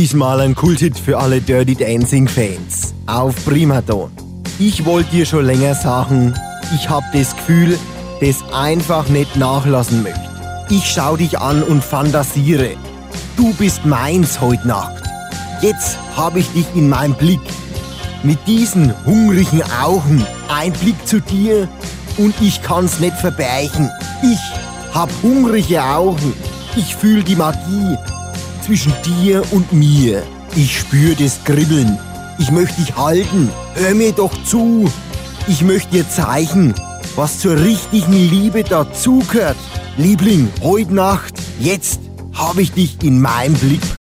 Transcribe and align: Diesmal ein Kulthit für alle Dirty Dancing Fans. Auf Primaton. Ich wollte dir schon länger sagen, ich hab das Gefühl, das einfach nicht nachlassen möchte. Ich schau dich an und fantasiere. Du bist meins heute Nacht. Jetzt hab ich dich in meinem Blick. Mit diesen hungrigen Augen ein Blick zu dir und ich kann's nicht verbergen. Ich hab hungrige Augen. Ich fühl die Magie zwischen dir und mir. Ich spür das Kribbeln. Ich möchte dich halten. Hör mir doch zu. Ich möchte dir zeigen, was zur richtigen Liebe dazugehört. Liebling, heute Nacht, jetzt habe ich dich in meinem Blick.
Diesmal 0.00 0.40
ein 0.40 0.54
Kulthit 0.54 0.98
für 0.98 1.18
alle 1.18 1.42
Dirty 1.42 1.74
Dancing 1.74 2.26
Fans. 2.26 2.94
Auf 3.04 3.34
Primaton. 3.44 4.10
Ich 4.58 4.86
wollte 4.86 5.10
dir 5.10 5.26
schon 5.26 5.44
länger 5.44 5.74
sagen, 5.74 6.32
ich 6.74 6.88
hab 6.88 7.02
das 7.12 7.36
Gefühl, 7.36 7.78
das 8.18 8.42
einfach 8.50 9.10
nicht 9.10 9.36
nachlassen 9.36 10.02
möchte. 10.02 10.26
Ich 10.70 10.86
schau 10.86 11.16
dich 11.18 11.38
an 11.38 11.62
und 11.62 11.84
fantasiere. 11.84 12.76
Du 13.36 13.52
bist 13.52 13.84
meins 13.84 14.40
heute 14.40 14.66
Nacht. 14.66 15.02
Jetzt 15.60 15.98
hab 16.16 16.34
ich 16.34 16.50
dich 16.54 16.64
in 16.74 16.88
meinem 16.88 17.12
Blick. 17.12 17.42
Mit 18.22 18.38
diesen 18.46 18.94
hungrigen 19.04 19.62
Augen 19.82 20.24
ein 20.48 20.72
Blick 20.72 21.06
zu 21.06 21.20
dir 21.20 21.68
und 22.16 22.34
ich 22.40 22.62
kann's 22.62 23.00
nicht 23.00 23.16
verbergen. 23.16 23.90
Ich 24.22 24.94
hab 24.94 25.10
hungrige 25.22 25.84
Augen. 25.84 26.32
Ich 26.74 26.96
fühl 26.96 27.22
die 27.22 27.36
Magie 27.36 27.98
zwischen 28.70 28.94
dir 29.04 29.42
und 29.50 29.72
mir. 29.72 30.22
Ich 30.54 30.78
spür 30.78 31.16
das 31.16 31.42
Kribbeln. 31.42 31.98
Ich 32.38 32.52
möchte 32.52 32.80
dich 32.80 32.94
halten. 32.94 33.50
Hör 33.74 33.96
mir 33.96 34.12
doch 34.12 34.30
zu. 34.44 34.88
Ich 35.48 35.62
möchte 35.62 35.90
dir 35.90 36.08
zeigen, 36.08 36.72
was 37.16 37.40
zur 37.40 37.56
richtigen 37.56 38.12
Liebe 38.12 38.62
dazugehört. 38.62 39.56
Liebling, 39.96 40.48
heute 40.62 40.94
Nacht, 40.94 41.34
jetzt 41.58 41.98
habe 42.32 42.62
ich 42.62 42.70
dich 42.70 43.02
in 43.02 43.20
meinem 43.20 43.54
Blick. 43.54 43.82